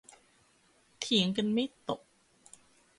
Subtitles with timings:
[0.99, 2.01] เถียงกันไม่ตก